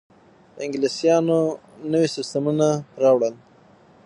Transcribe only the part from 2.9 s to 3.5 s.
راوړل.